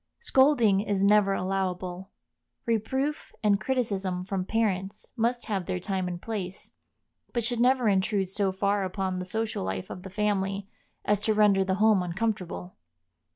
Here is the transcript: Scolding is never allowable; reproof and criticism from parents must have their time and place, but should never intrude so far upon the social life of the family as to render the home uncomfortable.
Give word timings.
Scolding 0.19 0.79
is 0.81 1.03
never 1.03 1.33
allowable; 1.33 2.09
reproof 2.65 3.33
and 3.43 3.61
criticism 3.61 4.25
from 4.25 4.45
parents 4.45 5.05
must 5.15 5.45
have 5.45 5.67
their 5.67 5.79
time 5.79 6.07
and 6.07 6.19
place, 6.19 6.71
but 7.33 7.43
should 7.43 7.59
never 7.59 7.87
intrude 7.87 8.27
so 8.27 8.51
far 8.51 8.83
upon 8.83 9.19
the 9.19 9.25
social 9.25 9.63
life 9.63 9.91
of 9.91 10.01
the 10.01 10.09
family 10.09 10.67
as 11.05 11.19
to 11.19 11.35
render 11.35 11.63
the 11.63 11.75
home 11.75 12.01
uncomfortable. 12.01 12.75